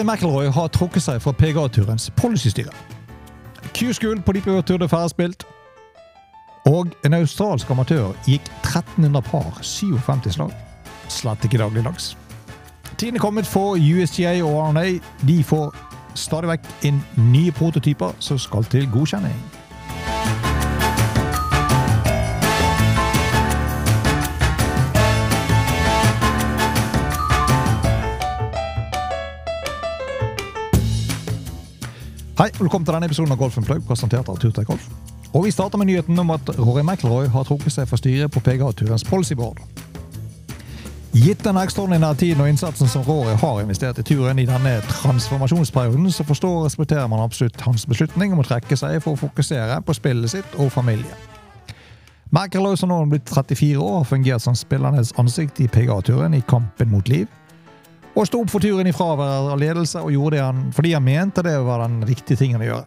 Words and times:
Rory 0.00 0.16
McIlroy 0.16 0.46
har 0.48 0.68
trukket 0.72 1.02
seg 1.04 1.18
fra 1.20 1.32
PGA-turens 1.36 2.06
policystyre. 2.16 2.72
Q-school 3.76 4.22
på 4.24 4.32
Deep 4.32 4.46
River 4.46 4.62
Tour 4.64 4.80
er 4.80 4.88
ferdigspilt. 4.88 5.44
Og 6.70 6.94
en 7.04 7.16
australsk 7.18 7.68
amatør 7.70 8.14
gikk 8.24 8.48
1300 8.62 9.20
par, 9.28 9.58
57 9.60 10.32
slag. 10.38 10.54
Slett 11.12 11.44
ikke 11.44 11.60
dagligdags. 11.60 12.14
Tiden 12.96 13.20
er 13.20 13.20
kommet 13.20 13.46
for 13.46 13.76
USGA 13.76 14.38
og 14.40 14.70
RNA. 14.70 14.86
De 15.28 15.42
får 15.44 15.76
stadig 16.16 16.48
vekk 16.54 16.72
inn 16.88 17.04
nye 17.28 17.52
prototyper 17.52 18.16
som 18.24 18.40
skal 18.40 18.64
til 18.72 18.88
godkjenning. 18.88 19.36
Velkommen 32.60 32.84
til 32.84 32.92
denne 32.92 33.08
episoden 33.08 33.32
av 33.32 33.38
Golf 33.40 33.54
Plug, 33.64 33.84
presentert 33.88 34.28
av 34.28 34.36
Turtech 34.40 34.66
Golf. 34.68 34.88
Og 35.32 35.44
Vi 35.44 35.50
starter 35.50 35.78
med 35.78 35.86
nyheten 35.86 36.18
om 36.18 36.30
at 36.34 36.50
Rory 36.58 36.82
McIlroy 36.82 37.28
har 37.32 37.44
trukket 37.44 37.72
seg 37.72 37.88
fra 37.88 37.96
styret 37.96 38.32
på 38.34 38.42
PGA-turens 38.44 39.04
policyboard. 39.08 39.62
Gitt 41.14 41.44
den 41.44 41.56
ekstraordinære 41.56 42.14
tiden 42.20 42.42
og 42.44 42.48
innsatsen 42.50 42.88
som 42.88 43.02
Rory 43.06 43.32
har 43.40 43.62
investert 43.62 43.98
i 43.98 44.02
turen 44.02 44.38
i 44.38 44.46
denne 44.46 44.76
transformasjonsperioden, 44.90 46.10
så 46.12 46.24
forstår 46.24 46.58
og 46.58 46.68
respekterer 46.68 47.08
man 47.08 47.24
absolutt 47.24 47.60
hans 47.64 47.86
beslutning 47.86 48.34
om 48.34 48.44
å 48.44 48.46
trekke 48.46 48.76
seg 48.76 49.00
for 49.02 49.16
å 49.16 49.22
fokusere 49.24 49.80
på 49.86 49.96
spillet 49.96 50.36
sitt 50.36 50.58
og 50.58 50.72
familie. 50.72 51.16
McIlroy 52.30 52.76
som 52.76 52.92
nå 52.92 53.00
har 53.00 53.10
blitt 53.10 53.30
34 53.30 53.80
år, 53.80 54.02
har 54.02 54.10
fungert 54.10 54.44
som 54.44 54.54
spillernes 54.54 55.14
ansikt 55.18 55.64
i 55.64 55.68
PGA-turen 55.68 56.36
i 56.36 56.44
kampen 56.46 56.92
mot 56.92 57.08
liv 57.08 57.26
og 58.14 58.26
sto 58.26 58.40
opp 58.42 58.50
for 58.50 58.62
turen 58.62 58.88
i 58.90 58.94
fravær 58.94 59.52
av 59.52 59.60
ledelse 59.60 60.00
og 60.02 60.12
gjorde 60.14 60.36
det 60.36 60.42
han, 60.44 60.64
fordi 60.74 60.94
han 60.96 61.06
mente 61.06 61.44
det 61.46 61.54
var 61.66 61.84
den 61.84 62.02
riktige 62.08 62.40
tingen 62.40 62.62
å 62.62 62.68
gjøre. 62.70 62.86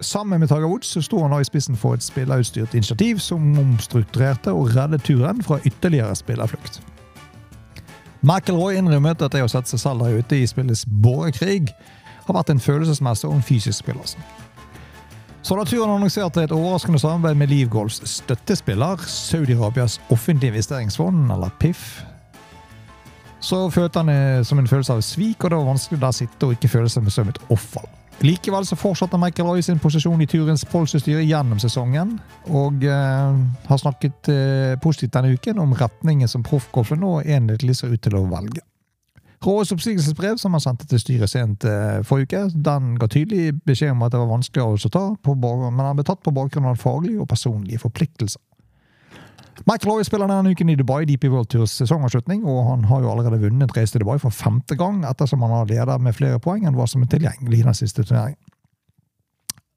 Sammen 0.00 0.40
med 0.40 0.48
Taga 0.48 0.64
Woods 0.64 0.94
sto 1.04 1.20
han 1.20 1.34
nå 1.34 1.42
i 1.42 1.48
spissen 1.48 1.76
for 1.76 1.96
et 1.96 2.04
spillerutstyrt 2.04 2.72
initiativ 2.74 3.20
som 3.20 3.52
omstrukturerte 3.60 4.54
og 4.56 4.72
reddet 4.72 5.04
turen 5.04 5.42
fra 5.44 5.60
ytterligere 5.68 6.16
spillerflukt. 6.16 6.80
McIlroy 8.24 8.78
innrømmet 8.80 9.20
at 9.24 9.32
det 9.32 9.44
å 9.44 9.48
sette 9.48 9.72
seg 9.72 9.82
selv 9.82 10.04
der 10.04 10.20
ute 10.20 10.40
i 10.40 10.48
spillets 10.48 10.86
borgerkrig 11.04 11.68
har 12.26 12.36
vært 12.36 12.52
en 12.52 12.62
følelsesmessig 12.62 13.28
og 13.28 13.38
en 13.38 13.44
fysisk 13.44 13.84
spillelse. 13.84 14.20
Så 15.44 15.56
da 15.56 15.64
turen 15.64 15.94
annonserte 15.94 16.44
et 16.44 16.52
overraskende 16.52 17.00
samarbeid 17.00 17.38
med 17.40 17.48
Liv 17.52 17.70
Golfs 17.72 18.02
støttespiller, 18.08 19.00
Saudi-Arabias 19.08 19.96
offentlige 20.12 20.52
investeringsfond, 20.52 21.30
eller 21.32 21.52
PIF, 21.60 22.02
så 23.40 23.64
følte 23.72 24.04
han 24.04 24.44
som 24.44 24.60
en 24.60 24.68
følelse 24.68 24.98
av 24.98 25.00
svik, 25.04 25.44
og 25.44 25.50
det 25.50 25.58
var 25.58 25.72
vanskelig 25.72 26.04
å 26.04 26.12
sitte 26.14 26.46
og 26.46 26.58
ikke 26.58 26.70
føle 26.72 26.92
seg 26.92 27.08
som 27.12 27.32
et 27.32 27.40
offer. 27.48 27.88
Likevel 28.20 28.66
så 28.68 28.76
fortsatte 28.76 29.16
McIlroy 29.16 29.62
sin 29.64 29.78
posisjon 29.80 30.20
i 30.20 30.26
turens 30.28 30.66
policystyre 30.68 31.22
gjennom 31.24 31.60
sesongen, 31.62 32.18
og 32.52 32.82
eh, 32.84 33.38
har 33.70 33.80
snakket 33.80 34.28
eh, 34.28 34.74
positivt 34.82 35.14
denne 35.14 35.32
uken 35.32 35.62
om 35.62 35.72
retningen 35.76 36.28
som 36.28 36.44
proffgolfen 36.44 37.00
nå 37.00 37.22
enhetlig 37.22 37.78
ser 37.78 37.94
ut 37.94 38.02
til 38.04 38.18
å 38.18 38.26
velge. 38.28 38.60
Rådets 39.40 39.72
oppsigelsesbrev, 39.72 40.36
som 40.36 40.52
han 40.52 40.60
sendte 40.60 40.84
til 40.90 41.00
styret 41.00 41.32
sent 41.32 41.64
eh, 41.64 42.02
forrige 42.04 42.28
uke, 42.44 42.60
den 42.68 42.92
ga 43.00 43.08
tydelig 43.08 43.54
beskjed 43.64 43.94
om 43.94 44.04
at 44.04 44.12
det 44.12 44.20
var 44.20 44.34
vanskelig 44.34 44.66
å 44.68 44.92
ta, 44.92 45.06
på, 45.16 45.38
men 45.40 45.80
han 45.80 45.96
ble 45.96 46.04
tatt 46.04 46.20
på 46.20 46.34
bakgrunn 46.36 46.68
av 46.68 46.76
faglige 46.82 47.24
og 47.24 47.30
personlige 47.32 47.80
forpliktelser. 47.80 48.42
McIlroy 49.68 50.04
spiller 50.04 50.30
denne 50.30 50.52
uken 50.54 50.70
i 50.72 50.76
Dubai, 50.78 51.04
DP 51.04 51.28
World 51.28 51.50
Tours 51.52 51.74
sesongavslutning, 51.76 52.46
og 52.48 52.62
han 52.70 52.86
har 52.88 53.02
jo 53.02 53.10
allerede 53.12 53.40
vunnet 53.42 53.74
race 53.76 53.92
til 53.92 54.04
Dubai 54.04 54.16
for 54.22 54.32
femte 54.32 54.76
gang, 54.78 55.02
ettersom 55.08 55.42
han 55.44 55.52
har 55.52 55.68
ledet 55.68 55.98
med 56.00 56.16
flere 56.16 56.40
poeng 56.40 56.64
enn 56.64 56.78
hva 56.78 56.86
som 56.88 57.04
er 57.04 57.10
tilgjengelig 57.12 57.60
i 57.60 57.66
den 57.66 57.76
siste 57.76 58.04
turneringen. 58.06 58.40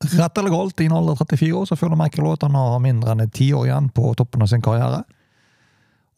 Rett 0.04 0.38
eller 0.38 0.52
galt, 0.52 0.80
i 0.84 0.88
en 0.90 0.96
alder 0.98 1.16
av 1.16 1.24
34 1.24 1.52
år 1.56 1.68
så 1.70 1.80
føler 1.80 2.00
McIlroy 2.00 2.36
at 2.36 2.48
han 2.48 2.56
har 2.60 2.80
mindre 2.84 3.14
enn 3.14 3.24
et 3.24 3.36
tiår 3.36 3.68
igjen 3.70 3.92
på 3.96 4.14
toppen 4.20 4.44
av 4.44 4.52
sin 4.52 4.64
karriere. 4.64 5.04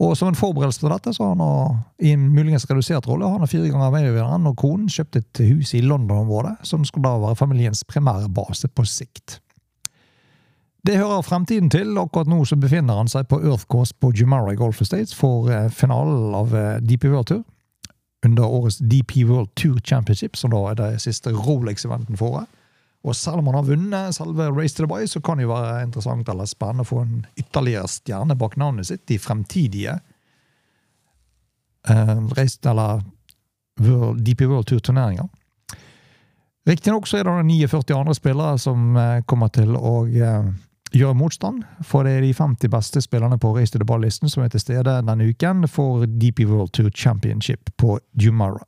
Og 0.01 0.17
Som 0.17 0.27
en 0.27 0.35
forberedelse 0.35 0.81
til 0.81 0.91
dette 0.91 1.13
så 1.15 1.29
har 1.29 1.37
han 1.39 1.83
i 2.03 2.11
en 2.11 2.27
muligens 2.33 2.65
redusert 2.67 3.07
rolle 3.07 3.29
han 3.31 3.39
har 3.39 3.47
fire 3.51 3.69
ganger 3.71 3.93
veivinneren 3.93 4.49
og 4.49 4.57
konen 4.59 4.89
kjøpt 4.91 5.21
et 5.21 5.41
hus 5.47 5.71
i 5.77 5.83
London-området, 5.85 6.57
som 6.67 6.83
skulle 6.83 7.07
da 7.07 7.21
være 7.21 7.39
familiens 7.39 7.85
primære 7.87 8.27
base 8.35 8.67
på 8.67 8.83
sikt. 8.89 9.39
Det 10.85 10.99
hører 10.99 11.23
fremtiden 11.25 11.69
til. 11.73 11.97
Akkurat 11.97 12.29
nå 12.29 12.43
så 12.45 12.57
befinner 12.61 12.99
han 12.99 13.09
seg 13.09 13.25
på 13.31 13.39
Earth 13.41 13.65
Course 13.71 13.95
på 13.97 14.11
Jumara 14.13 14.53
Golf 14.53 14.83
Estates 14.83 15.15
for 15.17 15.49
eh, 15.49 15.69
finalen 15.73 16.35
av 16.37 16.51
eh, 16.53 16.75
DP 16.77 17.07
World 17.09 17.31
Tour. 17.31 17.41
Under 18.25 18.45
årets 18.45 18.77
DP 18.77 19.23
World 19.25 19.49
Tour 19.57 19.79
Championship, 19.81 20.37
som 20.37 20.53
da 20.53 20.61
er 20.69 20.77
det 20.77 20.89
siste 21.01 21.33
Rolex-eventen 21.33 22.19
for 22.19 22.37
året. 22.37 22.51
Og 23.05 23.17
selv 23.17 23.41
om 23.41 23.49
han 23.49 23.57
har 23.57 23.65
vunnet 23.65 24.17
selve 24.17 24.49
Race 24.53 24.77
to 24.77 24.85
Dubai, 24.85 25.07
så 25.09 25.21
kan 25.21 25.37
det 25.37 25.45
jo 25.47 25.53
være 25.53 25.83
interessant 25.87 26.29
eller 26.29 26.49
spennende 26.49 26.85
å 26.85 26.89
få 26.89 27.01
en 27.03 27.17
ytterligere 27.37 27.89
stjerne 27.89 28.37
bak 28.37 28.57
navnet 28.57 28.89
sitt 28.89 29.13
i 29.13 29.19
fremtidige 29.21 29.93
uh, 31.89 32.21
race, 32.33 32.57
eller 32.65 33.03
World, 33.81 34.23
DP 34.25 34.47
World 34.49 34.69
Tour-turneringer. 34.71 35.29
Riktignok 36.65 37.05
er 37.13 37.29
det 37.29 37.35
49 37.45 37.93
andre 37.93 38.17
spillere 38.17 38.57
som 38.61 38.97
uh, 38.97 39.21
kommer 39.29 39.53
til 39.53 39.77
å 39.77 39.99
gjøre 40.95 41.17
motstand. 41.17 41.63
For 41.83 42.07
det 42.07 42.17
er 42.17 42.23
de 42.25 42.33
50 42.33 42.71
beste 42.71 43.01
spillerne 43.03 43.39
på 43.39 43.51
Race 43.55 43.73
to 43.73 43.79
the 43.81 43.87
Ball-listen 43.87 44.31
som 44.31 44.43
er 44.43 44.51
til 44.53 44.63
stede 44.63 44.83
denne 45.05 45.29
uken 45.29 45.67
for 45.67 46.05
DP 46.05 46.45
World 46.49 46.71
Tour 46.73 46.89
Championship 46.89 47.69
på 47.77 47.99
Jumara. 48.21 48.63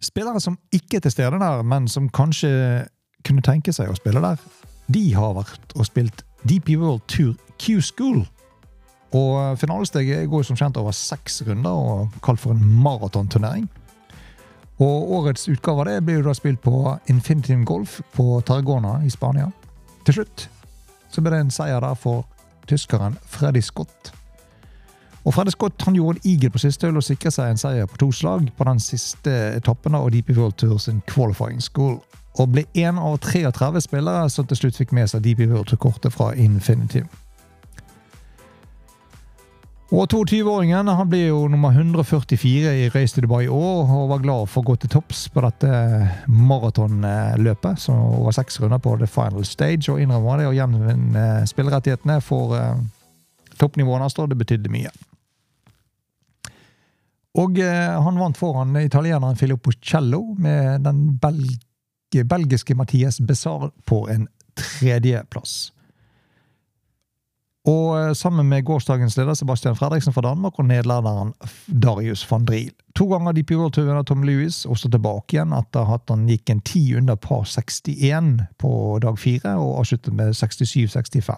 Spillere 0.00 0.40
som 0.40 0.58
ikke 0.72 0.96
er 0.96 1.00
til 1.00 1.12
stede 1.12 1.38
der, 1.38 1.62
men 1.62 1.88
som 1.88 2.08
kanskje 2.08 2.50
kunne 3.26 3.44
tenke 3.44 3.72
seg 3.72 3.90
å 3.90 3.98
spille 3.98 4.22
der, 4.24 4.40
de 4.88 5.02
har 5.14 5.34
vært 5.36 5.74
og 5.76 5.86
spilt 5.86 6.24
DP 6.48 6.78
World 6.80 7.04
Tour 7.06 7.34
Q-School. 7.60 8.24
Og 9.12 9.58
Finalesteget 9.58 10.28
går 10.30 10.46
som 10.46 10.56
kjent 10.56 10.78
over 10.80 10.94
seks 10.96 11.42
runder 11.46 11.70
og 11.70 12.16
kalt 12.24 12.40
for 12.40 12.54
en 12.54 12.64
maratonturnering. 12.82 13.68
Og 14.80 15.12
Årets 15.18 15.48
utgave 15.52 15.82
av 15.82 15.90
det 15.90 15.98
blir 16.06 16.22
jo 16.22 16.28
da 16.30 16.34
spilt 16.36 16.62
på 16.64 16.94
Infinitive 17.12 17.64
Golf 17.68 17.98
på 18.16 18.40
Tarragona 18.48 19.02
i 19.04 19.10
Spania. 19.12 19.50
Til 20.06 20.20
slutt 20.20 20.48
så 21.10 21.22
ble 21.22 21.34
det 21.34 21.40
en 21.44 21.52
seier 21.54 21.82
der 21.82 21.96
for 21.98 22.24
tyskeren 22.70 23.16
Freddy 23.26 23.62
Scott. 23.64 24.12
Og 25.24 25.34
Freddy 25.34 25.52
Scott 25.52 25.82
han 25.84 25.96
gjorde 25.98 26.18
en 26.18 26.30
igel 26.30 26.50
på 26.50 26.62
siste 26.62 26.88
øl 26.88 27.00
og 27.00 27.04
sikret 27.04 27.34
seg 27.34 27.50
en 27.50 27.60
seier 27.60 27.88
på 27.90 27.98
to 28.00 28.12
slag 28.14 28.46
på 28.56 28.68
den 28.68 28.80
siste 28.80 29.34
etappen 29.58 29.98
av 29.98 30.08
DP 30.14 30.32
World 30.38 30.56
Tour 30.62 30.78
sin 30.78 31.02
qualifying 31.10 31.60
school. 31.60 31.98
Og 32.38 32.52
ble 32.54 32.64
én 32.78 32.98
av 32.98 33.18
33 33.18 33.82
spillere 33.84 34.30
som 34.30 34.46
til 34.46 34.56
slutt 34.62 34.78
fikk 34.80 34.94
med 34.96 35.10
seg 35.10 35.24
DP 35.26 35.44
World 35.50 35.68
Tour-kortet 35.72 36.14
fra 36.14 36.30
Infinitive. 36.32 37.08
Og 39.90 40.06
22-åringen 40.06 40.86
han 40.86 41.08
ble 41.10 41.24
jo 41.24 41.38
nummer 41.50 41.74
144 41.74 42.74
i 42.78 42.90
Race 42.94 43.16
to 43.16 43.24
Dubai 43.24 43.48
i 43.48 43.50
år, 43.50 43.88
og 43.90 44.12
var 44.12 44.20
glad 44.22 44.50
for 44.52 44.62
å 44.62 44.68
gå 44.68 44.76
til 44.78 44.92
topps 44.92 45.24
på 45.34 45.42
dette 45.42 45.70
maratonløpet, 46.30 47.80
som 47.82 47.98
over 48.20 48.36
seks 48.36 48.60
runder 48.62 48.78
på 48.78 48.94
the 49.00 49.08
final 49.10 49.42
stage, 49.42 49.90
og 49.90 49.98
innrømmer 49.98 50.38
det 50.38 50.46
å 50.46 50.54
gjenvinne 50.54 51.24
spillerettighetene 51.50 52.20
for 52.22 52.54
eh, 52.54 52.84
toppnivået 53.58 54.06
hans. 54.06 54.14
det 54.14 54.38
betydde 54.38 54.70
mye. 54.70 54.94
Og 57.42 57.58
eh, 57.58 57.98
han 58.06 58.22
vant 58.22 58.38
foran 58.38 58.78
italieneren 58.78 59.38
Filippo 59.42 59.74
Cello 59.82 60.36
med 60.38 60.86
den 60.86 61.18
belg 61.18 61.58
belgiske 62.10 62.74
Mathias 62.74 63.20
Besar 63.20 63.70
på 63.86 64.08
en 64.10 64.28
tredjeplass. 64.58 65.72
Og 67.68 67.98
eh, 67.98 68.12
sammen 68.16 68.48
med 68.48 68.64
gårsdagens 68.64 69.16
leder 69.18 69.34
Sebastian 69.34 69.76
Fredriksen 69.76 70.14
fra 70.16 70.24
Danmark 70.24 70.58
og 70.58 70.64
nederlenderen 70.64 71.34
Darius 71.66 72.24
van 72.30 72.44
Driel. 72.48 72.72
To 72.96 73.04
ganger 73.10 73.32
DP 73.36 73.52
World 73.58 73.72
Tour-vinner 73.76 74.02
Tom 74.02 74.22
Lewis 74.24 74.64
også 74.66 74.88
tilbake 74.88 75.36
igjen 75.36 75.52
etter 75.52 75.92
at 75.94 76.08
han 76.08 76.24
gikk 76.28 76.50
en 76.50 76.64
ti 76.64 76.82
under 76.96 77.20
par 77.20 77.44
61 77.44 78.46
på 78.58 78.72
dag 79.02 79.18
fire 79.18 79.58
og 79.60 79.78
avsluttet 79.82 80.16
med 80.16 80.32
67-65. 80.32 81.36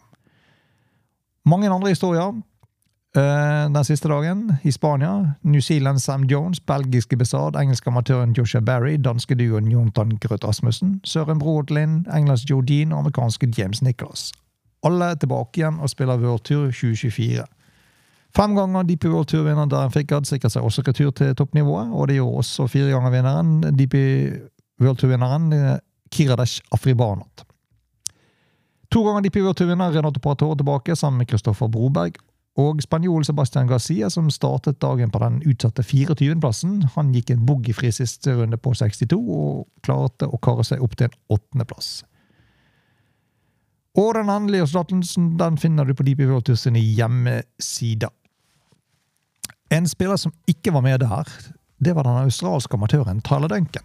Mange 1.44 1.70
andre 1.70 1.88
historier. 1.88 2.38
Eh, 3.16 3.64
den 3.74 3.84
siste 3.84 4.08
dagen 4.08 4.52
i 4.62 4.70
Spania. 4.70 5.34
New 5.42 5.60
Zealand 5.60 5.98
Sam 5.98 6.22
Jones, 6.22 6.60
belgiske 6.60 7.16
Besard, 7.16 7.56
engelske 7.56 7.90
amatøren 7.90 8.32
Joshua 8.38 8.60
Barry, 8.60 8.94
danske 8.94 9.34
duoen 9.34 9.68
Jontan 9.72 10.16
Grøth 10.22 10.46
Rasmussen, 10.48 11.00
Søren 11.04 11.38
Brodlin, 11.38 12.06
Englands 12.14 12.50
Jodine 12.50 12.94
og 12.94 12.98
amerikanske 12.98 13.52
James 13.58 13.82
Nicholas. 13.82 14.32
Alle 14.86 15.12
er 15.12 15.18
tilbake 15.20 15.60
igjen 15.60 15.78
og 15.82 15.90
spiller 15.90 16.20
World 16.20 16.46
Tour 16.48 16.70
2024. 16.72 17.44
Fem 18.32 18.56
ganger 18.56 18.86
DP 18.88 19.10
World 19.12 19.28
Tour-vinneren 19.28 19.70
Darren 19.70 19.92
Fickard 19.92 20.26
sikret 20.26 20.54
seg 20.54 20.64
også 20.64 20.82
retur 20.86 21.12
til 21.14 21.34
toppnivået. 21.36 21.92
Og 21.92 22.08
det 22.08 22.16
gjorde 22.16 22.42
også 22.42 22.66
fire 22.72 22.90
ganger 22.94 23.12
vinneren 23.14 23.76
DP 23.76 23.96
World 24.80 25.02
Tour-vinneren 25.02 25.52
Kiradesh 26.12 26.60
Afribanat. 26.72 27.44
To 28.92 29.00
ganger 29.04 29.20
DP 29.24 29.36
World 29.40 29.56
Tour-vinner 29.56 29.94
Renato 29.94 30.20
Pator 30.20 30.54
tilbake 30.54 30.96
sammen 30.96 31.18
med 31.18 31.26
Kristoffer 31.26 31.68
Broberg. 31.68 32.18
Og 32.60 32.82
spanjol 32.84 33.24
Sebastian 33.24 33.66
Garcia, 33.66 34.10
som 34.12 34.28
startet 34.30 34.82
dagen 34.82 35.10
på 35.10 35.20
den 35.22 35.38
utsatte 35.48 35.80
24.-plassen, 35.82 36.82
han 36.94 37.12
gikk 37.16 37.32
en 37.32 37.46
boogiefri 37.48 37.88
siste 37.96 38.34
runde 38.36 38.58
på 38.60 38.74
62 38.76 39.16
og 39.16 39.62
klarte 39.80 40.28
å 40.28 40.40
kare 40.44 40.66
seg 40.68 40.84
opp 40.84 40.98
til 40.98 41.08
en 41.08 41.16
åttendeplass. 41.32 42.02
Og 43.98 44.14
den 44.16 44.30
endelige 44.32 44.64
resultaten 44.64 45.02
den 45.38 45.58
finner 45.60 45.84
du 45.84 45.94
på 45.94 46.04
DP 46.06 46.24
World 46.24 46.46
Tour 46.48 46.56
sine 46.56 46.80
hjemmesider. 46.80 48.12
En 49.72 49.88
spiller 49.88 50.16
som 50.16 50.32
ikke 50.48 50.72
var 50.72 50.84
med 50.84 51.00
der, 51.00 51.28
det 51.78 51.94
var 51.96 52.06
den 52.06 52.24
australske 52.24 52.76
amatøren 52.76 53.20
Tyler 53.24 53.48
Duncan. 53.48 53.84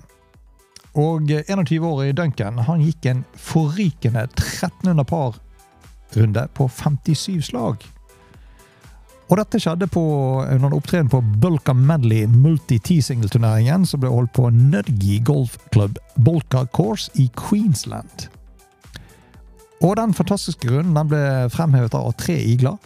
Og 0.97 1.29
21-årige 1.29 2.15
Duncan 2.17 2.59
han 2.65 2.81
gikk 2.81 3.05
en 3.05 3.25
forrykende 3.35 4.25
1300 4.31 5.05
par-runde 5.05 6.47
på 6.53 6.67
57 6.67 7.51
slag. 7.51 7.83
Og 9.27 9.35
dette 9.41 9.59
skjedde 9.59 9.89
på, 9.91 10.01
under 10.39 10.73
opptreden 10.73 11.11
på 11.11 11.19
Bulka 11.43 11.73
Medley 11.75 12.29
multi-T-single-turneringen 12.31 13.83
som 13.85 13.99
ble 13.99 14.11
holdt 14.13 14.31
på 14.37 14.47
Nudgee 14.55 15.19
Golf 15.19 15.57
Club 15.73 15.99
Bolka 16.15 16.63
Course 16.71 17.11
i 17.19 17.27
Queensland. 17.35 18.29
Og 19.85 19.97
den 19.99 20.13
fantastiske 20.17 20.69
runden 20.71 20.95
den 20.97 21.09
ble 21.11 21.23
fremhevet 21.53 21.93
av 21.97 22.13
tre 22.17 22.37
igler 22.41 22.77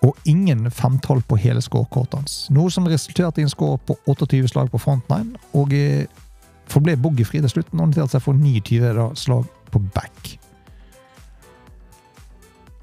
og 0.00 0.16
ingen 0.24 0.70
femtall 0.72 1.20
på 1.28 1.36
hele 1.36 1.60
scorekortet 1.60 2.16
hans. 2.18 2.36
Noe 2.54 2.72
som 2.72 2.88
resulterte 2.88 3.42
i 3.42 3.44
en 3.44 3.52
score 3.52 3.78
på 3.84 3.98
28 4.08 4.48
slag 4.48 4.70
på 4.72 4.80
frontline, 4.80 5.36
og 5.52 5.74
eh, 5.76 6.08
forble 6.70 6.96
boogiefri 6.96 7.42
til 7.42 7.52
slutten 7.52 7.82
og 7.82 7.90
noterte 7.90 8.16
seg 8.16 8.24
for 8.24 8.38
29 8.38 9.10
slag 9.20 9.44
på 9.70 9.82
back. 9.94 10.34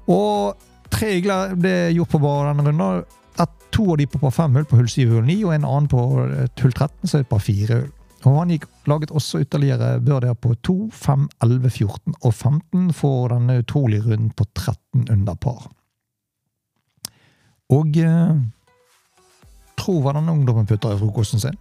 Og 0.08 0.54
tre 0.94 1.16
igler 1.18 1.56
ble 1.58 1.74
gjort 1.96 2.14
på 2.14 2.22
bare 2.22 2.52
denne 2.52 2.70
runden. 2.70 3.14
To 3.78 3.92
av 3.92 3.98
de 4.00 4.06
på 4.08 4.18
par 4.18 4.32
fem 4.32 4.54
hull 4.56 4.64
på 4.66 4.78
hull 4.78 4.86
7 4.88 5.02
og 5.04 5.10
hull 5.18 5.26
9, 5.28 5.34
og 5.44 5.50
en 5.54 5.66
annen 5.68 5.88
på 5.92 6.00
hull 6.00 6.72
13, 6.72 6.88
så 7.04 7.18
er 7.18 7.22
det 7.22 7.28
par 7.30 7.42
fire 7.44 7.76
hull. 7.82 7.90
Og 8.26 8.34
han 8.34 8.50
gikk, 8.50 8.66
laget 8.90 9.12
også 9.14 9.42
ytterligere 9.44 10.00
byrder 10.02 10.34
på 10.34 10.54
2, 10.66 10.76
5, 10.92 11.28
11, 11.44 11.70
14 11.70 12.16
og 12.18 12.32
15 12.34 12.88
for 12.98 13.30
denne 13.30 13.60
utrolige 13.62 14.02
runden 14.08 14.32
på 14.34 14.46
13 14.54 15.06
under 15.12 15.36
par. 15.38 15.68
Og 17.70 17.98
eh, 18.00 18.40
tro 19.78 19.98
hva 20.02 20.16
denne 20.16 20.34
ungdommen 20.34 20.66
putter 20.66 20.96
i 20.96 20.98
frokosten 20.98 21.42
sin. 21.42 21.60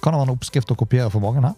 Kan 0.00 0.14
det 0.14 0.20
være 0.20 0.28
en 0.28 0.36
oppskrift 0.36 0.70
å 0.72 0.78
kopiere 0.78 1.10
for 1.12 1.24
mange 1.24 1.42
her? 1.44 1.56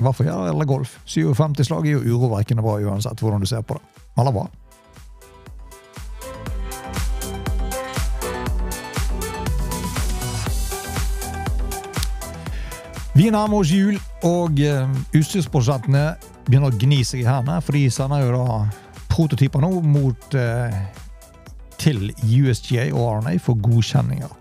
Hva 0.00 0.12
for 0.16 0.26
gjøre 0.26 0.50
eller 0.50 0.68
golf? 0.68 0.96
57 1.06 1.68
slag 1.68 1.86
er 1.86 1.98
jo 1.98 2.16
urovekkende 2.16 2.64
bra 2.64 2.78
uansett 2.80 3.20
hvordan 3.20 3.44
du 3.44 3.48
ser 3.48 3.62
på 3.66 3.76
det. 3.76 4.04
Eller 4.18 4.34
hva? 4.34 4.48
Vi 13.22 13.28
nærmer 13.30 13.60
oss 13.62 13.70
jul, 13.70 13.94
og 14.26 14.56
uh, 14.58 14.94
utstyrsprodusentene 15.14 16.16
begynner 16.42 16.72
å 16.72 16.74
gni 16.74 17.04
seg 17.06 17.20
i 17.22 17.26
hendene, 17.28 17.60
for 17.62 17.78
de 17.78 17.82
sender 17.94 18.24
jo 18.24 18.32
da 18.34 18.56
prototyper 19.12 19.62
nå 19.62 19.68
mot 19.86 20.34
uh, 20.34 20.74
til 21.78 22.08
USGA 22.18 22.88
og 22.90 23.20
RNA 23.20 23.36
for 23.44 23.62
godkjenninger. 23.62 24.34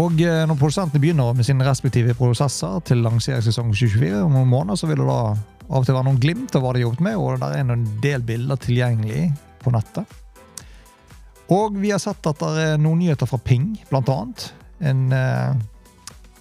Og 0.00 0.16
eh, 0.24 0.40
når 0.48 0.56
produsentene 0.56 1.02
begynner 1.02 1.36
med 1.36 1.46
sine 1.46 1.68
respektive 1.68 2.16
prosesser 2.16 2.80
til 2.88 3.04
lanseringssesong 3.04 3.68
2024, 3.70 4.24
om 4.24 4.32
noen 4.34 4.50
måneder, 4.50 4.80
så 4.80 4.88
vil 4.88 5.04
det 5.04 5.06
da 5.12 5.20
av 5.36 5.78
og 5.82 5.86
til 5.86 5.94
være 5.94 6.08
noen 6.08 6.24
glimt 6.24 6.56
av 6.56 6.64
hva 6.64 6.72
de 6.72 6.80
har 6.80 6.88
jobbet 6.88 7.04
med, 7.10 7.20
og 7.20 7.38
der 7.44 7.60
er 7.60 7.76
en 7.76 7.86
del 8.02 8.24
bilder 8.26 8.64
tilgjengelig 8.64 9.28
på 9.60 9.76
nettet. 9.76 10.18
Og 11.52 11.76
vi 11.84 11.92
har 11.92 12.00
sett 12.02 12.32
at 12.32 12.42
det 12.42 12.68
er 12.72 12.80
noen 12.82 13.04
nyheter 13.04 13.28
fra 13.28 13.38
Ping, 13.44 13.74
blant 13.92 14.10
annet. 14.10 14.50
En 14.88 15.08
eh, 15.14 15.64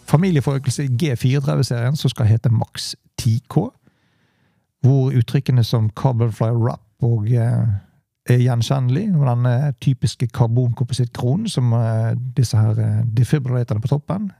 familieforøkelse 0.05 0.85
i 0.85 0.93
G34-serien 1.01 1.95
som 1.95 2.09
skal 2.09 2.29
hete 2.29 2.49
Max 2.53 2.93
10K. 3.21 3.69
Hvor 4.85 5.15
uttrykkene 5.17 5.63
som 5.63 5.89
carbonfly 5.97 6.51
Wrap 6.53 6.81
og 7.03 7.31
eh, 7.31 7.65
er 8.29 8.37
gjenkjennelig. 8.41 9.11
med 9.11 9.27
Den 9.27 9.45
eh, 9.45 9.73
typiske 9.81 10.27
karbonkomposittkronen 10.27 11.49
som 11.49 11.73
eh, 11.73 12.17
disse 12.37 12.57
her 12.57 12.79
eh, 12.79 13.05
defibrillatorene 13.17 13.81
på 13.81 13.87
toppen. 13.87 14.31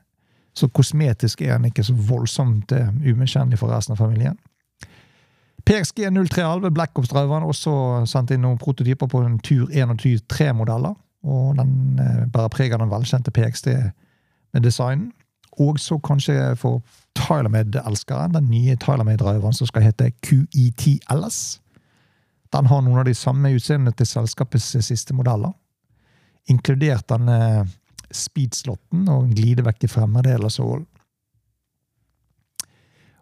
Så 0.56 0.67
kosmetisk 0.67 1.41
er 1.41 1.57
den 1.57 1.65
ikke 1.65 1.83
så 1.83 1.94
voldsomt 1.94 2.71
umiskjennelig 3.12 3.59
for 3.59 3.67
resten 3.75 3.91
av 3.91 3.97
familien. 3.97 4.38
PXG 5.65 6.00
0311 6.00 6.71
Black 6.71 7.00
Ops-driveren 7.00 7.44
også 7.44 8.06
sendt 8.07 8.31
inn 8.31 8.41
noen 8.45 8.57
prototyper 8.57 9.09
på 9.12 9.19
en 9.25 9.39
Tur 9.39 9.67
1 9.73 9.91
og 9.91 10.00
Tur 10.00 10.21
3-modeller. 10.33 10.94
Og 11.25 11.57
den 11.57 12.00
bærer 12.31 12.53
preg 12.53 12.73
av 12.73 12.79
den 12.79 12.94
velkjente 12.94 13.33
PXD 13.35 13.67
med 14.53 14.63
designen. 14.63 15.12
Og 15.61 15.79
så 15.79 15.99
kanskje 16.03 16.55
for 16.59 16.81
TylerMade-elskeren, 17.15 18.33
den 18.33 18.49
nye 18.51 18.75
TylerMade-driveren 18.75 19.53
som 19.55 19.67
skal 19.69 19.85
hete 19.87 20.11
QETLS. 20.25 21.59
Den 22.53 22.65
har 22.71 22.81
noen 22.81 22.99
av 23.01 23.07
de 23.07 23.15
samme 23.17 23.51
utseendene 23.55 23.95
til 23.95 24.07
selskapets 24.07 24.75
siste 24.85 25.15
modeller. 25.15 25.51
Inkludert 26.51 27.07
denne 27.09 27.65
speedslotten 28.13 29.07
og 29.11 29.31
glidevekk 29.35 29.83
i 29.87 29.91
fremmedel. 29.91 30.45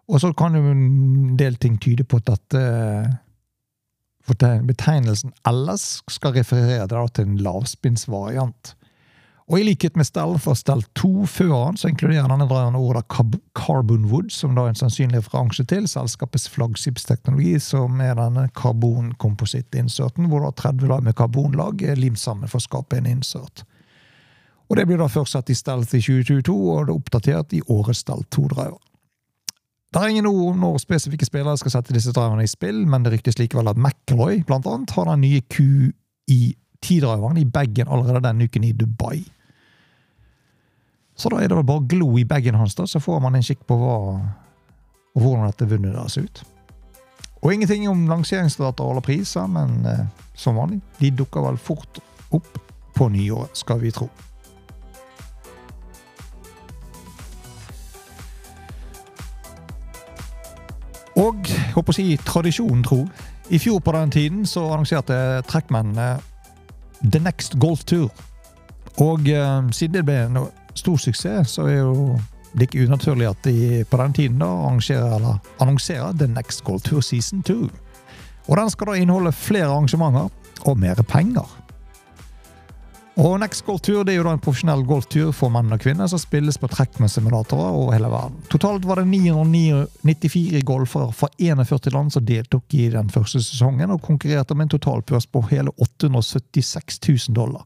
Og 0.04 0.20
så 0.20 0.32
kan 0.36 0.54
jo 0.58 0.62
en 0.70 1.36
del 1.40 1.56
ting 1.56 1.78
tyde 1.80 2.04
på 2.04 2.16
at 2.20 2.28
dette 2.34 2.62
betegnelsen 4.68 5.32
LS 5.48 6.02
skal 6.12 6.32
referere 6.36 6.86
til 6.88 7.24
en 7.26 7.40
lavspinnsvariant. 7.44 8.74
Og 9.44 9.60
i 9.60 9.64
likhet 9.66 9.96
med 9.96 10.06
Stell 10.08 10.38
for 10.40 10.56
stell 10.56 10.80
2 10.96 11.26
før 11.28 11.52
han, 11.66 11.76
så 11.76 11.90
inkluderer 11.90 12.30
denne 12.30 12.46
driveren 12.48 12.78
ordet 12.78 13.04
Carbonwood, 13.52 14.30
som 14.32 14.54
da 14.56 14.64
er 14.64 14.72
en 14.72 14.78
sannsynlig 14.78 15.20
referanse 15.20 15.66
til 15.68 15.84
selskapets 15.90 16.48
flaggskipsteknologi, 16.54 17.58
som 17.60 18.00
er 18.00 18.16
denne 18.16 18.46
karbonkomposittinserten, 18.56 20.30
hvor 20.32 20.46
da 20.46 20.54
30 20.62 20.88
lag 20.88 21.04
med 21.04 21.16
karbonlag 21.18 21.84
limt 22.00 22.22
sammen 22.22 22.48
for 22.48 22.56
å 22.56 22.64
skape 22.64 22.96
en 22.96 23.10
insert. 23.10 23.66
Og 24.72 24.76
Det 24.80 24.86
blir 24.88 24.96
da 24.96 25.10
først 25.12 25.36
satt 25.36 25.52
i 25.52 25.54
Stealth 25.54 25.92
i 25.92 26.00
2022, 26.00 26.56
og 26.56 26.86
det 26.86 26.94
er 26.94 26.96
oppdatert 26.96 27.52
i 27.52 27.60
årets 27.68 28.00
Stealth 28.00 28.32
2-driver. 28.32 28.80
Det 29.92 30.00
er 30.02 30.08
ingen 30.08 30.26
ord 30.26 30.54
om 30.54 30.64
når 30.64 30.80
spesifikke 30.82 31.28
spillere 31.28 31.60
skal 31.60 31.70
sette 31.76 31.92
disse 31.94 32.16
driverne 32.16 32.42
i 32.42 32.50
spill, 32.50 32.86
men 32.88 33.04
det 33.04 33.12
ryktes 33.12 33.36
likevel 33.38 33.68
at 33.68 33.76
McElroy 33.76 34.40
blant 34.48 34.66
annet, 34.66 34.90
har 34.96 35.12
den 35.12 35.20
nye 35.20 35.44
QI10-driveren 36.84 37.40
i 37.40 37.48
bagen 37.48 37.88
allerede 37.88 38.22
denne 38.28 38.44
uken 38.44 38.64
i 38.68 38.72
Dubai. 38.76 39.24
Så 41.16 41.30
da 41.30 41.40
er 41.40 41.48
det 41.48 41.66
bare 41.66 41.86
glo 41.88 42.18
i 42.18 42.26
bagen 42.28 42.58
hans, 42.58 42.74
da, 42.74 42.86
så 42.86 43.00
får 43.00 43.20
man 43.22 43.38
en 43.38 43.46
kikk 43.46 43.62
på 43.68 43.78
hva, 43.78 43.96
og 45.14 45.22
hvordan 45.22 45.46
dette 45.46 45.68
vunnet 45.70 45.94
deres 45.94 46.18
ut. 46.18 46.42
Og 47.44 47.54
ingenting 47.54 47.86
om 47.88 48.06
lanseringsdato 48.08 48.86
eller 48.90 49.04
priser, 49.04 49.46
men 49.46 49.84
eh, 49.86 50.06
som 50.34 50.56
vanlig, 50.58 50.80
de 50.98 51.12
dukker 51.14 51.44
vel 51.44 51.58
fort 51.60 52.00
opp 52.34 52.58
på 52.96 53.08
nyåret, 53.12 53.54
skal 53.58 53.82
vi 53.82 53.92
tro. 53.94 54.08
Og 61.14 61.46
håper 61.76 61.92
å 61.92 61.94
si 61.94 62.16
tradisjonen 62.26 62.82
tro. 62.82 63.04
I 63.54 63.60
fjor 63.62 63.78
på 63.84 63.92
den 63.94 64.10
tiden 64.10 64.46
så 64.48 64.64
annonserte 64.72 65.16
trekkmennene 65.46 66.16
The 67.04 67.20
Next 67.20 67.58
Golf 67.58 67.84
Tour. 67.84 68.10
Og 69.02 69.28
eh, 69.28 69.70
siden 69.72 69.94
det 69.94 70.04
ble 70.06 70.20
en 70.26 70.38
stor 70.74 70.96
suksess, 70.96 71.56
så 71.56 71.68
er 71.68 71.82
jo 71.82 72.18
det 72.54 72.68
ikke 72.68 72.86
unaturlig 72.86 73.26
at 73.28 73.44
de 73.44 73.84
på 73.90 73.98
den 73.98 74.12
tiden 74.12 74.38
da 74.38 74.46
arrangerer, 74.46 75.38
annonserer 75.60 76.12
The 76.12 76.28
Next 76.30 76.64
Golf 76.64 76.82
Tour 76.82 77.00
Season 77.00 77.42
2. 77.42 77.68
Og 78.48 78.56
den 78.56 78.70
skal 78.70 78.86
da 78.86 78.98
inneholde 79.00 79.32
flere 79.32 79.66
arrangementer 79.66 80.28
og 80.64 80.78
mer 80.78 81.02
penger. 81.08 81.63
Og 83.14 83.36
Next 83.38 83.62
Golf 83.62 83.84
Tour 83.86 84.02
det 84.02 84.14
er 84.14 84.18
jo 84.18 84.24
da 84.26 84.32
en 84.34 84.42
profesjonell 84.42 84.80
golftur 84.88 85.28
for 85.36 85.52
menn 85.54 85.70
og 85.70 85.78
kvinner 85.84 86.08
som 86.10 86.18
spilles 86.18 86.56
på 86.58 86.66
trekk 86.72 86.96
med 86.98 87.12
simulatorer 87.12 87.76
over 87.78 87.94
hele 87.94 88.08
verden. 88.10 88.40
Totalt 88.50 88.86
var 88.90 88.98
det 88.98 89.06
994 89.06 90.62
golfere 90.66 91.12
fra 91.14 91.28
41 91.38 91.92
land 91.94 92.10
som 92.10 92.24
deltok 92.26 92.74
i 92.74 92.88
den 92.90 93.12
første 93.14 93.38
sesongen, 93.38 93.92
og 93.94 94.02
konkurrerte 94.02 94.56
med 94.58 94.66
en 94.66 94.74
totalpørs 94.74 95.28
på 95.30 95.44
hele 95.52 95.70
876 95.78 96.98
000 97.06 97.36
dollar. 97.38 97.62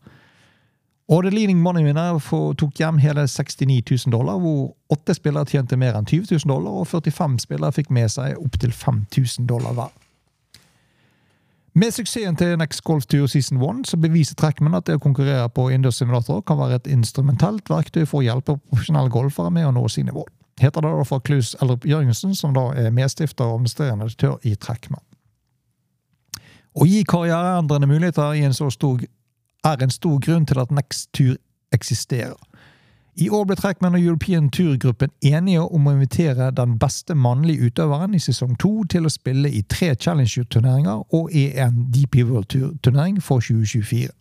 Og 1.09 1.25
The 1.25 1.33
Leading 1.33 1.63
Money 1.65 1.87
Winner 1.87 2.21
tok 2.61 2.83
hjem 2.83 3.01
hele 3.01 3.25
69 3.25 4.05
000 4.05 4.13
dollar, 4.13 4.37
hvor 4.43 4.75
åtte 4.93 5.17
spillere 5.17 5.49
tjente 5.49 5.81
mer 5.81 5.97
enn 5.97 6.05
20 6.05 6.29
000 6.45 6.53
dollar, 6.53 6.77
og 6.77 6.91
45 6.93 7.41
spillere 7.47 7.73
fikk 7.73 7.89
med 7.89 8.13
seg 8.13 8.37
opptil 8.37 8.77
5000 8.77 9.49
dollar 9.49 9.73
hver. 9.79 9.97
Med 11.79 11.93
suksessen 11.95 12.37
til 12.37 12.57
Next 12.59 12.81
Golf 12.83 13.05
Tour 13.07 13.27
Season 13.27 13.61
1 13.63 13.87
så 13.87 13.97
beviser 13.97 14.35
Trackman 14.35 14.75
at 14.75 14.89
det 14.89 14.97
å 14.99 15.03
konkurrere 15.03 15.47
på 15.55 15.69
innendørssimulatorer 15.71 16.43
kan 16.49 16.59
være 16.59 16.81
et 16.81 16.89
instrumentelt 16.91 17.71
verktøy 17.71 18.03
for 18.03 18.19
å 18.19 18.25
hjelpe 18.25 18.57
profesjonelle 18.73 19.13
golfere 19.15 19.53
med 19.55 19.69
å 19.69 19.71
nå 19.77 19.85
sine 19.93 20.11
mål. 20.17 20.27
Heter 20.59 20.83
det 20.83 20.91
da 20.91 21.05
fra 21.07 21.21
Klaus 21.23 21.53
Eldrup 21.63 21.87
Jørgensen, 21.87 22.35
som 22.35 22.57
da 22.57 22.73
er 22.75 22.91
medstifter 22.91 23.47
og 23.47 23.61
administrerende 23.61 24.09
direktør 24.09 24.43
i 24.43 24.57
Trackman. 24.59 25.05
Å 26.75 26.89
gi 26.89 27.05
karriereendrende 27.07 27.87
muligheter 27.93 28.35
i 28.35 28.43
en 28.49 28.59
stor 28.59 29.07
er 29.69 29.83
en 29.85 29.95
stor 29.95 30.19
grunn 30.25 30.51
til 30.51 30.59
at 30.59 30.75
Next 30.75 31.13
Tour 31.15 31.37
eksisterer. 31.71 32.35
I 33.19 33.29
år 33.35 33.49
ble 33.49 33.57
Trackman 33.59 33.97
og 33.99 34.05
European 34.05 34.47
Tour-gruppen 34.55 35.11
enige 35.27 35.61
om 35.61 35.89
å 35.89 35.93
invitere 35.97 36.53
den 36.55 36.77
beste 36.79 37.17
mannlige 37.19 37.67
utøveren 37.67 38.15
i 38.15 38.21
sesong 38.23 38.53
to 38.63 38.85
til 38.93 39.09
å 39.09 39.11
spille 39.11 39.51
i 39.51 39.65
tre 39.67 39.89
Challenger-turneringer 39.99 41.03
og 41.19 41.33
i 41.35 41.49
en 41.59 41.81
DP 41.91 42.23
World 42.29 42.47
Tour-turnering 42.55 43.19
for 43.19 43.43
2024. 43.43 44.13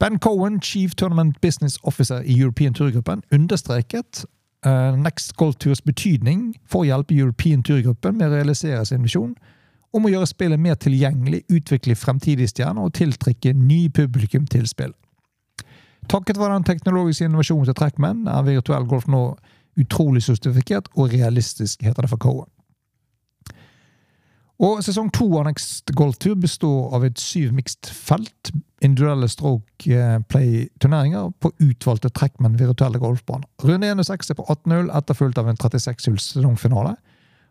Ben 0.00 0.16
Cohen, 0.18 0.56
Chief 0.64 0.94
Tournament 0.94 1.36
Business 1.40 1.76
Officer 1.82 2.24
i 2.24 2.38
European 2.40 2.72
Tour-gruppen, 2.72 3.22
understreket 3.30 4.24
uh, 4.66 4.96
Next 4.96 5.36
Golf 5.36 5.60
Tours 5.60 5.84
betydning 5.84 6.54
for 6.64 6.86
å 6.86 6.88
hjelpe 6.88 7.14
European 7.14 7.60
Tour-gruppen 7.62 8.16
med 8.16 8.30
å 8.30 8.38
realisere 8.38 8.86
sin 8.88 9.04
visjon 9.04 9.36
om 9.92 10.08
å 10.08 10.14
gjøre 10.14 10.32
spillet 10.32 10.60
mer 10.60 10.80
tilgjengelig, 10.80 11.44
utvikle 11.52 11.94
fremtidige 11.94 12.54
stjerner 12.54 12.88
og 12.88 12.96
tiltrekke 12.96 13.52
ny 13.52 13.90
publikum 13.92 14.48
til 14.48 14.64
spill. 14.64 14.96
Takket 16.10 16.38
være 16.38 16.58
den 16.58 16.66
teknologiske 16.66 17.24
innovasjonen 17.28 17.68
til 17.68 17.76
Trackman 17.78 18.26
er 18.28 18.46
virtuell 18.46 18.88
golf 18.88 19.06
nå 19.10 19.22
utrolig 19.80 20.24
justifikert 20.28 20.90
og 20.96 21.12
realistisk, 21.12 21.82
heter 21.82 22.04
det 22.04 22.10
for 22.10 22.20
Cohen. 22.20 22.50
Og 24.62 24.82
Sesong 24.84 25.08
to 25.10 25.26
av 25.40 25.48
Next 25.48 25.90
Golf 25.98 26.20
Tour 26.22 26.36
består 26.38 26.92
av 26.94 27.02
et 27.06 27.18
syv 27.18 27.50
mixed 27.56 27.88
felt, 27.90 28.52
individuelle 28.82 29.26
stroke 29.30 29.90
eh, 29.90 30.20
play-turneringer 30.30 31.32
på 31.42 31.50
utvalgte 31.64 32.12
Trackman 32.14 32.58
virtuelle 32.60 33.00
golfbaner. 33.02 33.48
Runde 33.64 33.90
1 33.90 34.04
og 34.04 34.06
6 34.06 34.30
er 34.30 34.38
på 34.38 34.46
18-hull, 34.46 34.92
etterfulgt 34.94 35.40
av 35.42 35.50
en 35.50 35.58
36-hulls 35.58 36.28
sesongfinale. 36.36 36.94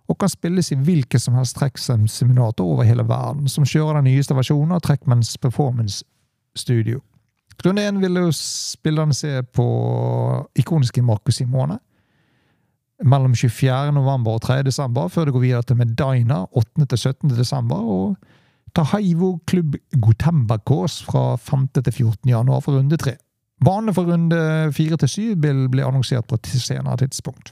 Og 0.08 0.20
kan 0.20 0.32
spilles 0.32 0.72
i 0.72 0.80
hvilken 0.80 1.20
som 1.20 1.36
helst 1.36 1.58
Tracksim-simulator 1.60 2.68
over 2.68 2.88
hele 2.88 3.04
verden, 3.08 3.48
som 3.52 3.68
kjører 3.68 4.00
den 4.00 4.12
nyeste 4.12 4.36
versjonen 4.38 4.76
av 4.76 4.84
Trackmans 4.86 5.36
Performance 5.40 6.06
Studio. 6.56 7.02
Runde 7.66 7.84
én 7.86 8.02
vil 8.02 8.18
jo 8.18 8.32
spillerne 8.34 9.14
se 9.14 9.44
på 9.54 9.66
ikoniske 10.58 11.02
Marco 11.06 11.32
Simone 11.32 11.78
mellom 13.06 13.34
24. 13.36 13.92
november 13.94 14.38
og 14.38 14.42
3. 14.42 14.62
desember, 14.66 15.08
før 15.08 15.26
det 15.26 15.34
går 15.34 15.44
videre 15.44 15.66
til 15.66 15.78
Medina 15.78 16.44
8. 16.52 16.86
til 16.86 16.98
17. 16.98 17.30
desember. 17.30 17.76
og 17.76 18.16
Tahaivo 18.76 19.38
klubb 19.48 19.76
Gotemba-Kås 19.98 21.04
fra 21.04 21.36
5. 21.36 21.68
til 21.68 21.94
14. 21.94 22.30
januar 22.30 22.60
for 22.60 22.78
runde 22.78 22.98
3. 22.98 23.16
Bane 23.66 23.94
for 23.94 24.04
runde 24.04 24.72
4 24.74 24.98
til 24.98 25.10
7 25.10 25.36
vil 25.38 25.70
bli 25.70 25.82
annonsert 25.82 26.28
på 26.28 26.36
et 26.36 26.48
senere 26.48 26.98
tidspunkt. 26.98 27.52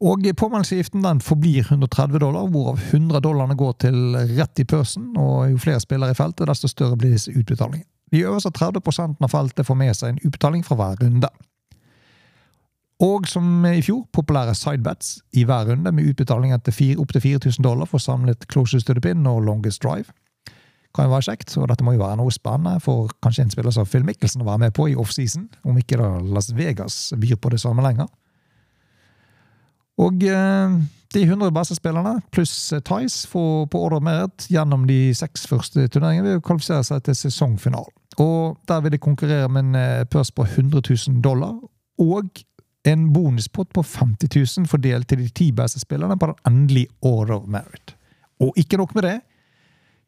Og 0.00 0.20
Påmeldelsesgiften 0.36 1.04
den 1.04 1.20
forblir 1.20 1.60
130 1.60 2.18
dollar, 2.18 2.46
hvorav 2.46 2.78
100 2.92 3.20
dollarene 3.20 3.56
går 3.56 3.72
til 3.72 4.16
rett 4.38 4.58
i 4.58 4.64
pørsen. 4.64 5.16
og 5.16 5.50
Jo 5.50 5.56
flere 5.56 5.80
spillere 5.80 6.10
i 6.10 6.14
feltet, 6.14 6.48
desto 6.48 6.68
større 6.68 6.96
blir 6.96 7.10
disse 7.10 7.32
utbetalingene. 7.32 7.93
De 8.12 8.22
øverste 8.22 8.50
30 8.50 9.16
av 9.20 9.30
feltet 9.30 9.66
får 9.66 9.78
med 9.78 9.96
seg 9.96 10.12
en 10.12 10.22
utbetaling 10.24 10.64
fra 10.64 10.76
hver 10.78 11.00
runde. 11.02 11.30
Og 13.02 13.26
som 13.28 13.64
i 13.66 13.82
fjor, 13.82 14.04
populære 14.14 14.54
sidebets 14.54 15.18
i 15.34 15.44
hver 15.44 15.70
runde, 15.70 15.92
med 15.92 16.12
utbetaling 16.12 16.54
til 16.62 17.00
opptil 17.00 17.20
4000 17.20 17.64
dollar 17.64 17.90
for 17.90 17.98
samlet 17.98 18.46
closest 18.52 18.86
to 18.86 18.94
the 18.94 19.00
pin 19.00 19.26
og 19.26 19.42
longest 19.42 19.82
drive. 19.82 20.14
Kan 20.94 21.08
jo 21.08 21.10
være 21.10 21.26
kjekt, 21.26 21.56
og 21.58 21.68
dette 21.68 21.84
må 21.84 21.96
jo 21.96 22.04
være 22.04 22.20
noe 22.20 22.30
spennende 22.30 22.78
for 22.80 23.10
kanskje 23.22 23.42
en 23.42 23.50
spiller 23.50 23.74
som 23.74 23.86
Phil 23.86 24.04
Mickelson 24.06 24.44
å 24.44 24.46
være 24.46 24.62
med 24.62 24.74
på 24.76 24.86
i 24.92 24.94
offseason, 24.94 25.48
om 25.64 25.78
ikke 25.78 25.98
da 25.98 26.20
Las 26.22 26.52
Vegas 26.54 27.12
byr 27.18 27.34
på 27.34 27.50
det 27.50 27.58
samme 27.60 27.82
lenger. 27.82 28.06
Og 30.02 30.24
eh, 30.26 30.78
de 31.14 31.22
100 31.22 31.52
beste 31.54 31.76
spillerne, 31.78 32.18
pluss 32.34 32.72
Tice, 32.86 33.28
får 33.30 33.68
på 33.70 33.82
ordre 33.86 34.00
merit 34.02 34.48
gjennom 34.50 34.88
de 34.88 35.14
seks 35.14 35.46
første 35.50 35.86
turneringene 35.86 36.32
ved 36.32 36.40
å 36.40 36.46
kvalifisere 36.46 36.86
seg 36.86 37.04
til 37.06 37.18
sesongfinalen. 37.18 37.94
Og 38.22 38.56
der 38.70 38.82
vil 38.82 38.94
de 38.94 39.02
konkurrere 39.02 39.50
med 39.50 39.68
en 39.68 39.78
eh, 39.78 40.06
pørs 40.10 40.32
på 40.34 40.46
100 40.46 40.82
000 40.82 41.22
dollar, 41.22 41.54
og 42.02 42.42
en 42.84 43.06
bonuspott 43.14 43.70
på 43.72 43.82
50 43.82 44.28
000 44.58 44.68
fordelt 44.68 45.08
til 45.08 45.22
de 45.22 45.30
ti 45.32 45.50
beste 45.56 45.80
spillerne 45.80 46.18
på 46.20 46.28
den 46.30 46.42
endelige 46.50 46.90
Order 47.00 47.38
of 47.38 47.46
Merit. 47.48 47.94
Og 48.42 48.52
ikke 48.60 48.76
nok 48.76 48.94
med 48.94 49.06
det. 49.06 49.18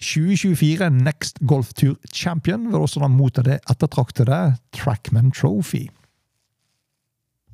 2024 0.02 0.90
Next 0.90 1.38
Golf 1.48 1.72
Tour 1.72 1.96
Champion 2.12 2.66
vil 2.68 2.82
også 2.82 3.00
da 3.00 3.08
motta 3.08 3.42
det 3.46 3.60
ettertraktede 3.70 4.56
Trackman 4.76 5.30
Trophy. 5.32 5.86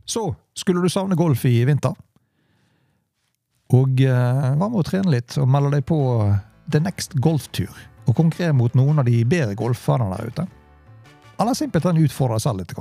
Så 0.06 0.32
skulle 0.58 0.82
du 0.82 0.90
savne 0.90 1.16
golf 1.16 1.44
i 1.46 1.60
vinter? 1.64 1.94
Og 3.72 4.02
eh, 4.04 4.48
hva 4.58 4.68
med 4.68 4.80
å 4.80 4.84
trene 4.84 5.14
litt 5.14 5.38
og 5.40 5.48
melde 5.48 5.78
deg 5.78 5.86
på 5.88 5.98
The 6.68 6.80
Next 6.84 7.16
Golf 7.24 7.48
Tour? 7.56 7.72
Og 8.08 8.16
konkurrere 8.18 8.56
mot 8.56 8.74
noen 8.76 9.00
av 9.00 9.06
de 9.08 9.22
bedre 9.28 9.56
golferne 9.56 10.10
der 10.12 10.28
ute? 10.28 10.46
Eller 11.40 11.56
simpelthen 11.56 12.00
utfordre 12.02 12.36
deg 12.36 12.44
selv 12.44 12.60
litt? 12.60 12.74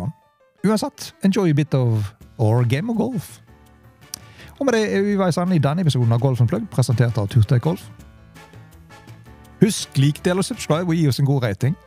Uansett, 0.68 1.12
enjoy 1.26 1.54
a 1.54 1.58
bit 1.58 1.74
of 1.78 2.12
our 2.42 2.66
game 2.68 2.92
of 2.92 3.00
golf. 3.00 3.40
Og 4.60 4.68
med 4.68 4.76
det 4.76 4.82
er 4.94 5.06
vi 5.06 5.16
veis 5.18 5.40
ende 5.42 5.58
i 5.58 5.62
denne 5.64 5.82
episoden 5.82 6.12
av 6.14 6.20
Golf 6.22 6.42
Plug, 6.46 6.68
presentert 6.70 7.18
av 7.18 7.30
Turtek 7.32 7.64
Golf. 7.66 7.88
Husk 9.62 9.98
lik, 9.98 10.20
del 10.26 10.42
og 10.42 10.46
subscribe, 10.46 10.90
og 10.90 10.98
gi 10.98 11.08
oss 11.10 11.22
en 11.22 11.30
god 11.30 11.48
rating. 11.48 11.78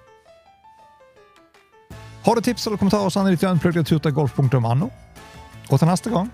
Har 2.25 2.35
du 2.35 2.41
tips 2.41 2.67
eller 2.67 2.81
kommentarer, 2.81 3.13
send 3.13 3.29
dem 3.29 3.37
til 3.37 3.51
unplugd.turtekgolf.no. 3.51 4.89
Og 5.71 5.79
til 5.79 5.89
neste 5.91 6.11
gang 6.11 6.31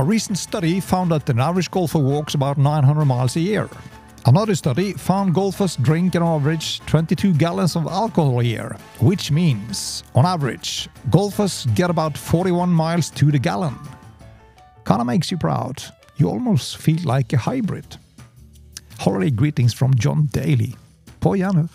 A 0.00 0.02
recent 0.02 0.38
study 0.38 0.80
found 0.80 1.10
that 1.10 1.28
an 1.28 1.40
average 1.40 1.70
golfer 1.70 1.98
walks 1.98 2.32
about 2.32 2.56
900 2.56 3.04
miles 3.04 3.36
a 3.36 3.40
year. 3.40 3.68
Another 4.24 4.54
study 4.54 4.94
found 4.94 5.34
golfers 5.34 5.76
drink 5.76 6.14
an 6.14 6.22
average 6.22 6.80
22 6.86 7.34
gallons 7.34 7.76
of 7.76 7.86
alcohol 7.86 8.40
a 8.40 8.42
year, 8.42 8.78
which 9.00 9.30
means, 9.30 10.02
on 10.14 10.24
average, 10.24 10.88
golfers 11.10 11.66
get 11.74 11.90
about 11.90 12.16
41 12.16 12.70
miles 12.70 13.10
to 13.10 13.30
the 13.30 13.38
gallon. 13.38 13.76
Kinda 14.86 15.04
makes 15.04 15.30
you 15.30 15.36
proud. 15.36 15.82
You 16.16 16.30
almost 16.30 16.78
feel 16.78 17.00
like 17.04 17.34
a 17.34 17.36
hybrid. 17.36 17.98
Holiday 18.98 19.30
greetings 19.30 19.74
from 19.74 19.92
John 19.94 20.30
Daly. 20.32 20.76
På 21.20 21.36
gjenhør. 21.36 21.68